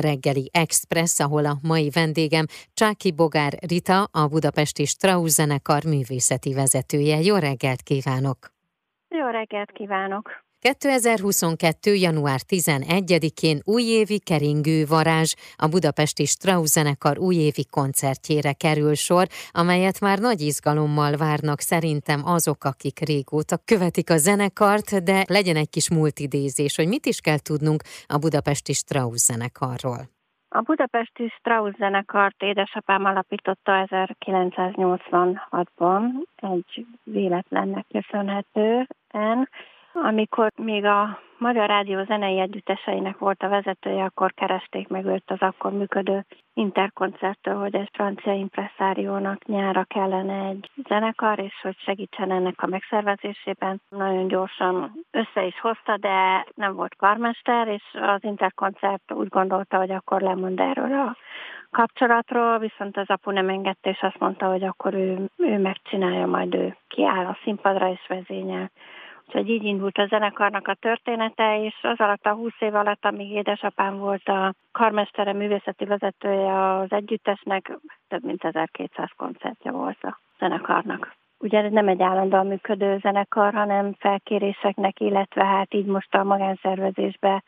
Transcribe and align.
reggeli 0.00 0.50
Express, 0.52 1.20
ahol 1.20 1.44
a 1.46 1.58
mai 1.62 1.90
vendégem 1.90 2.46
Csáki 2.74 3.12
Bogár 3.12 3.52
Rita, 3.66 4.02
a 4.02 4.26
Budapesti 4.28 4.84
Strauss 4.84 5.34
zenekar 5.34 5.84
művészeti 5.84 6.54
vezetője. 6.54 7.20
Jó 7.20 7.36
reggelt 7.36 7.82
kívánok! 7.82 8.38
Jó 9.08 9.26
reggelt 9.26 9.72
kívánok! 9.72 10.44
2022. 10.64 11.94
január 11.94 12.40
11-én 12.48 13.58
újévi 13.64 14.18
keringő 14.30 14.84
varázs 14.96 15.34
a 15.56 15.68
Budapesti 15.68 16.24
Strauss 16.24 16.70
zenekar 16.76 17.18
újévi 17.18 17.64
koncertjére 17.70 18.52
kerül 18.52 18.94
sor, 18.94 19.26
amelyet 19.52 20.00
már 20.00 20.18
nagy 20.18 20.40
izgalommal 20.40 21.16
várnak 21.16 21.60
szerintem 21.60 22.20
azok, 22.36 22.64
akik 22.64 22.98
régóta 23.10 23.56
követik 23.70 24.10
a 24.10 24.16
zenekart, 24.16 24.88
de 25.08 25.24
legyen 25.36 25.56
egy 25.56 25.70
kis 25.70 25.90
multidézés, 25.90 26.76
hogy 26.76 26.88
mit 26.88 27.06
is 27.06 27.20
kell 27.20 27.38
tudnunk 27.38 27.80
a 28.14 28.18
Budapesti 28.18 28.72
Strauss 28.72 29.20
zenekarról. 29.28 30.02
A 30.48 30.60
Budapesti 30.60 31.32
Strauss 31.38 31.76
zenekart 31.76 32.42
édesapám 32.42 33.04
alapította 33.04 33.86
1986-ban, 33.90 36.02
egy 36.36 36.86
véletlennek 37.02 37.86
köszönhetően, 37.96 39.48
amikor 39.94 40.50
még 40.56 40.84
a 40.84 41.18
Magyar 41.38 41.68
Rádió 41.68 42.04
zenei 42.04 42.38
együtteseinek 42.38 43.18
volt 43.18 43.42
a 43.42 43.48
vezetője, 43.48 44.04
akkor 44.04 44.32
keresték 44.32 44.88
meg 44.88 45.04
őt 45.04 45.30
az 45.30 45.40
akkor 45.40 45.72
működő 45.72 46.24
interkoncerttől, 46.54 47.54
hogy 47.54 47.74
egy 47.74 47.88
francia 47.92 48.32
impresszáriónak 48.32 49.44
nyára 49.44 49.84
kellene 49.84 50.48
egy 50.48 50.70
zenekar, 50.88 51.38
és 51.38 51.60
hogy 51.62 51.76
segítsen 51.78 52.30
ennek 52.30 52.62
a 52.62 52.66
megszervezésében. 52.66 53.80
Nagyon 53.88 54.28
gyorsan 54.28 54.92
össze 55.10 55.46
is 55.46 55.60
hozta, 55.60 55.96
de 55.96 56.46
nem 56.54 56.74
volt 56.74 56.96
karmester, 56.96 57.68
és 57.68 57.82
az 57.92 58.24
interkoncert 58.24 59.12
úgy 59.12 59.28
gondolta, 59.28 59.76
hogy 59.76 59.90
akkor 59.90 60.20
lemond 60.20 60.60
erről 60.60 60.92
a 60.92 61.16
kapcsolatról, 61.70 62.58
viszont 62.58 62.96
az 62.96 63.08
apu 63.08 63.30
nem 63.30 63.48
engedte, 63.48 63.90
és 63.90 64.02
azt 64.02 64.18
mondta, 64.18 64.46
hogy 64.46 64.64
akkor 64.64 64.94
ő, 64.94 65.30
ő 65.36 65.58
megcsinálja, 65.58 66.26
majd 66.26 66.54
ő 66.54 66.76
kiáll 66.88 67.26
a 67.26 67.38
színpadra 67.42 67.90
és 67.90 68.06
vezényel. 68.08 68.70
Úgyhogy 69.26 69.48
így 69.48 69.64
indult 69.64 69.98
a 69.98 70.06
zenekarnak 70.06 70.68
a 70.68 70.74
története, 70.74 71.64
és 71.64 71.74
az 71.82 72.00
alatt 72.00 72.24
a 72.24 72.34
20 72.34 72.52
év 72.58 72.74
alatt, 72.74 73.04
amíg 73.04 73.30
édesapám 73.30 73.98
volt 73.98 74.28
a 74.28 74.54
karmestere 74.72 75.32
művészeti 75.32 75.84
vezetője 75.84 76.70
az 76.70 76.92
együttesnek, 76.92 77.78
több 78.08 78.24
mint 78.24 78.44
1200 78.44 79.10
koncertje 79.16 79.70
volt 79.70 80.02
a 80.02 80.18
zenekarnak. 80.38 81.14
Ugye 81.38 81.62
ez 81.62 81.72
nem 81.72 81.88
egy 81.88 82.02
állandóan 82.02 82.46
működő 82.46 82.98
zenekar, 82.98 83.54
hanem 83.54 83.94
felkéréseknek, 83.98 85.00
illetve 85.00 85.44
hát 85.44 85.74
így 85.74 85.86
most 85.86 86.14
a 86.14 86.24
magánszervezésbe 86.24 87.42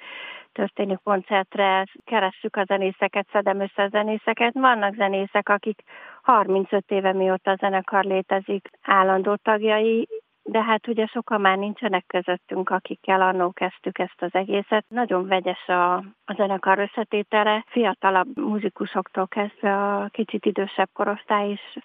történő 0.53 0.99
koncertre 1.05 1.85
keressük 2.05 2.57
a 2.57 2.65
zenészeket, 2.65 3.27
szedem 3.33 3.61
össze 3.61 3.83
a 3.83 3.89
zenészeket. 3.89 4.53
Vannak 4.55 4.95
zenészek, 4.95 5.49
akik 5.49 5.83
35 6.23 6.91
éve 6.91 7.13
mióta 7.13 7.51
a 7.51 7.57
zenekar 7.57 8.05
létezik, 8.05 8.71
állandó 8.83 9.35
tagjai, 9.35 10.09
de 10.49 10.63
hát 10.63 10.89
ugye 10.89 11.07
sokan 11.07 11.41
már 11.41 11.59
nincsenek 11.59 12.05
közöttünk, 12.07 12.71
akikkel 12.71 13.21
annó 13.21 13.51
kezdtük 13.53 13.99
ezt 13.99 14.23
az 14.23 14.35
egészet. 14.35 14.85
Nagyon 14.89 15.27
vegyes 15.27 15.69
a, 15.69 15.95
a 16.25 16.35
zenekar 16.37 16.79
összetétele, 16.79 17.65
fiatalabb 17.69 18.37
muzikusoktól 18.37 19.27
kezdve 19.27 19.95
a 19.95 20.09
kicsit 20.09 20.47
idősebb 20.47 20.89
korosztály 20.93 21.51
is 21.51 21.77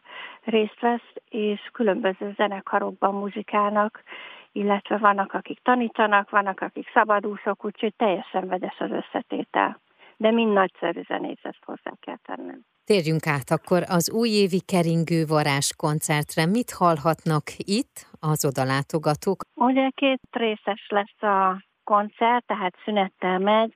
részt 0.43 0.79
vesz, 0.79 1.13
és 1.29 1.69
különböző 1.71 2.33
zenekarokban 2.35 3.13
muzsikálnak, 3.13 4.03
illetve 4.51 4.97
vannak, 4.97 5.33
akik 5.33 5.59
tanítanak, 5.63 6.29
vannak, 6.29 6.61
akik 6.61 6.89
szabadúszók, 6.93 7.65
úgyhogy 7.65 7.93
teljesen 7.95 8.47
vegyes 8.47 8.79
az 8.79 8.91
összetétel. 8.91 9.79
De 10.17 10.31
mind 10.31 10.53
nagyszerű 10.53 11.01
zenészet 11.07 11.57
hozzá 11.65 11.91
kell 11.99 12.17
tennem. 12.23 12.59
Térjünk 12.85 13.27
át 13.27 13.49
akkor 13.57 13.81
az 13.97 14.11
újévi 14.11 14.61
keringő 14.73 15.25
varázs 15.25 15.69
koncertre. 15.77 16.45
Mit 16.45 16.71
hallhatnak 16.71 17.45
itt 17.57 17.95
az 18.19 18.45
odalátogatók? 18.45 19.39
Ugye 19.55 19.89
két 19.95 20.21
részes 20.31 20.87
lesz 20.89 21.21
a 21.21 21.63
koncert, 21.83 22.45
tehát 22.45 22.73
szünettel 22.83 23.39
megy. 23.39 23.75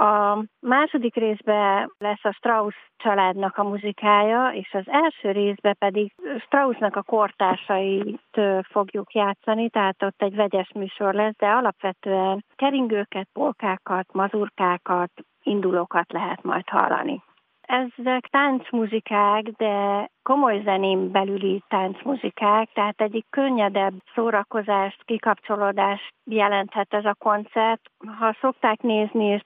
A 0.00 0.44
második 0.60 1.14
részben 1.14 1.92
lesz 1.98 2.24
a 2.24 2.32
Strauss 2.32 2.74
családnak 2.96 3.56
a 3.56 3.64
muzikája, 3.64 4.50
és 4.54 4.72
az 4.72 4.84
első 4.86 5.30
részben 5.30 5.76
pedig 5.78 6.12
Straussnak 6.44 6.96
a 6.96 7.02
kortársait 7.02 8.40
fogjuk 8.70 9.12
játszani, 9.12 9.70
tehát 9.70 10.02
ott 10.02 10.22
egy 10.22 10.34
vegyes 10.34 10.70
műsor 10.74 11.14
lesz, 11.14 11.34
de 11.36 11.46
alapvetően 11.46 12.44
keringőket, 12.56 13.28
polkákat, 13.32 14.12
mazurkákat, 14.12 15.10
indulókat 15.42 16.12
lehet 16.12 16.42
majd 16.42 16.68
hallani. 16.68 17.22
Ezek 17.68 18.26
táncmuzikák, 18.26 19.42
de 19.42 20.08
komoly 20.22 20.60
zenén 20.64 21.10
belüli 21.10 21.62
táncmuzikák, 21.68 22.72
tehát 22.72 23.00
egyik 23.00 23.26
könnyedebb 23.30 23.94
szórakozást, 24.14 25.04
kikapcsolódást 25.04 26.14
jelenthet 26.24 26.94
ez 26.94 27.04
a 27.04 27.14
koncert. 27.18 27.80
Ha 28.18 28.36
szokták 28.40 28.80
nézni, 28.80 29.24
és 29.24 29.42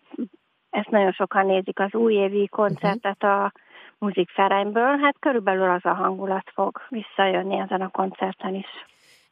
ezt 0.71 0.91
nagyon 0.91 1.13
sokan 1.13 1.47
nézik 1.47 1.79
az 1.79 1.95
újévi 1.95 2.49
koncertet 2.49 3.23
a 3.23 3.53
muzikferenyből, 3.99 4.99
hát 4.99 5.17
körülbelül 5.19 5.71
az 5.71 5.85
a 5.85 5.95
hangulat 5.95 6.51
fog 6.55 6.81
visszajönni 6.89 7.59
ezen 7.59 7.81
a 7.81 7.89
koncerten 7.89 8.55
is. 8.55 8.69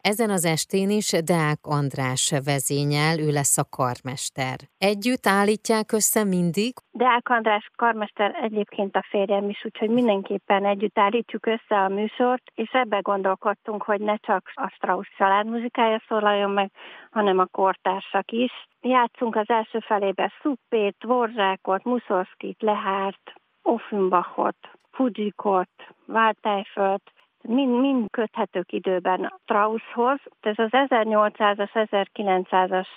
Ezen 0.03 0.31
az 0.31 0.45
estén 0.45 0.91
is 0.91 1.11
Deák 1.11 1.59
András 1.63 2.33
vezényel, 2.45 3.19
ő 3.19 3.31
lesz 3.31 3.59
a 3.59 3.65
karmester. 3.71 4.57
Együtt 4.79 5.27
állítják 5.27 5.93
össze 5.93 6.25
mindig? 6.25 6.73
Deák 6.91 7.29
András 7.29 7.71
karmester 7.77 8.35
egyébként 8.43 8.97
a 8.97 9.05
férjem 9.11 9.49
is, 9.49 9.65
úgyhogy 9.65 9.89
mindenképpen 9.91 10.65
együtt 10.65 10.99
állítjuk 10.99 11.47
össze 11.47 11.77
a 11.85 11.89
műsort, 11.89 12.43
és 12.55 12.71
ebbe 12.73 12.99
gondolkodtunk, 12.99 13.83
hogy 13.83 14.01
ne 14.01 14.17
csak 14.17 14.51
a 14.55 14.69
Strauss 14.75 15.09
család 15.17 15.47
muzikája 15.47 16.03
szólaljon 16.09 16.51
meg, 16.51 16.71
hanem 17.11 17.39
a 17.39 17.47
kortársak 17.47 18.31
is. 18.33 18.53
Játszunk 18.81 19.37
az 19.37 19.49
első 19.49 19.79
felébe 19.79 20.33
Szuppét, 20.43 20.97
Dvorzsákot, 20.99 21.85
Muszorszkit, 21.85 22.63
Lehárt, 22.63 23.33
Offenbachot, 23.63 24.57
Fujikot, 24.91 25.71
Waldteifelt, 26.07 27.03
mind, 27.43 27.81
mind 27.81 28.11
köthetők 28.11 28.73
időben 28.73 29.35
Strausshoz. 29.43 30.21
Ez 30.41 30.59
az 30.59 30.69
1800-as, 30.71 32.07
1900-as 32.15 32.89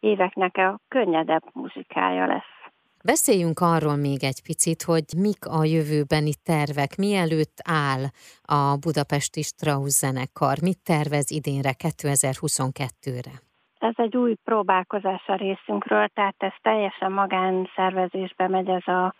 éveknek 0.00 0.56
a 0.56 0.78
könnyedebb 0.88 1.42
muzikája 1.52 2.26
lesz. 2.26 2.60
Beszéljünk 3.04 3.60
arról 3.60 3.96
még 3.96 4.24
egy 4.24 4.42
picit, 4.42 4.82
hogy 4.82 5.04
mik 5.16 5.46
a 5.46 5.64
jövőbeni 5.64 6.32
tervek, 6.44 6.96
mielőtt 6.96 7.56
áll 7.64 8.02
a 8.42 8.76
Budapesti 8.84 9.42
Strauss 9.42 9.92
zenekar, 10.02 10.56
mit 10.62 10.78
tervez 10.84 11.30
idénre, 11.30 11.72
2022-re? 11.78 13.34
Ez 13.78 13.94
egy 13.96 14.16
új 14.16 14.34
próbálkozás 14.44 15.24
a 15.26 15.34
részünkről, 15.34 16.08
tehát 16.14 16.34
ez 16.38 16.52
teljesen 16.62 17.12
magánszervezésbe 17.12 18.48
megy 18.48 18.68
ez 18.68 18.86
a 18.86 19.14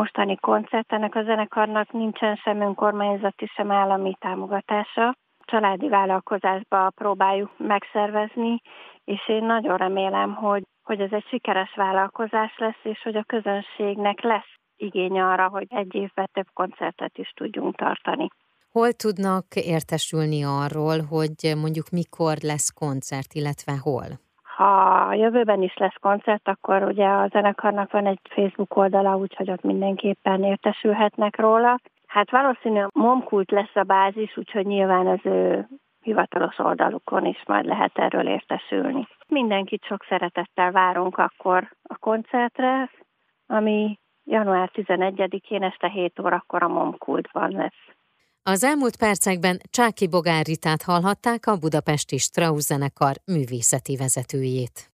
mostani 0.00 0.36
koncert. 0.36 0.92
Ennek 0.92 1.14
a 1.14 1.22
zenekarnak 1.22 1.92
nincsen 1.92 2.34
sem 2.36 2.60
önkormányzati, 2.60 3.46
sem 3.56 3.70
állami 3.70 4.12
támogatása. 4.18 5.16
Családi 5.44 5.88
vállalkozásba 5.88 6.90
próbáljuk 6.94 7.50
megszervezni, 7.56 8.60
és 9.04 9.28
én 9.28 9.44
nagyon 9.44 9.76
remélem, 9.76 10.34
hogy, 10.34 10.62
hogy 10.82 11.00
ez 11.00 11.12
egy 11.12 11.26
sikeres 11.28 11.72
vállalkozás 11.76 12.58
lesz, 12.58 12.82
és 12.82 13.00
hogy 13.02 13.16
a 13.16 13.28
közönségnek 13.34 14.20
lesz 14.20 14.52
igény 14.76 15.20
arra, 15.20 15.48
hogy 15.48 15.66
egy 15.68 15.94
évben 15.94 16.28
több 16.32 16.50
koncertet 16.52 17.18
is 17.18 17.30
tudjunk 17.36 17.76
tartani. 17.76 18.28
Hol 18.70 18.92
tudnak 18.92 19.44
értesülni 19.54 20.44
arról, 20.44 20.98
hogy 21.10 21.52
mondjuk 21.62 21.88
mikor 21.90 22.36
lesz 22.42 22.70
koncert, 22.70 23.32
illetve 23.32 23.72
hol? 23.82 24.27
Ha 24.58 25.12
jövőben 25.14 25.62
is 25.62 25.76
lesz 25.76 25.96
koncert, 26.00 26.48
akkor 26.48 26.82
ugye 26.82 27.06
a 27.06 27.28
zenekarnak 27.28 27.90
van 27.92 28.06
egy 28.06 28.18
Facebook 28.28 28.76
oldala, 28.76 29.16
úgyhogy 29.16 29.50
ott 29.50 29.62
mindenképpen 29.62 30.44
értesülhetnek 30.44 31.36
róla. 31.36 31.80
Hát 32.06 32.30
valószínű 32.30 32.80
a 32.80 32.90
Momkult 32.92 33.50
lesz 33.50 33.74
a 33.74 33.82
bázis, 33.82 34.36
úgyhogy 34.36 34.66
nyilván 34.66 35.06
az 35.06 35.18
ő 35.22 35.68
hivatalos 36.02 36.58
oldalukon 36.58 37.24
is 37.24 37.42
majd 37.46 37.64
lehet 37.64 37.98
erről 37.98 38.28
értesülni. 38.28 39.08
Mindenkit 39.28 39.84
sok 39.84 40.04
szeretettel 40.08 40.70
várunk 40.70 41.18
akkor 41.18 41.68
a 41.82 41.96
koncertre, 41.98 42.90
ami 43.46 43.98
január 44.24 44.70
11-én 44.74 45.62
este 45.62 45.88
7 45.88 46.18
órakor 46.18 46.62
a 46.62 46.68
Momkultban 46.68 47.50
lesz. 47.50 47.97
Az 48.48 48.64
elmúlt 48.64 48.96
percekben 48.96 49.60
Csáki 49.70 50.06
Bogár 50.06 50.46
Ritát 50.46 50.82
hallhatták 50.82 51.46
a 51.46 51.56
budapesti 51.56 52.18
Strauss 52.18 52.64
zenekar 52.64 53.20
művészeti 53.24 53.96
vezetőjét. 53.96 54.86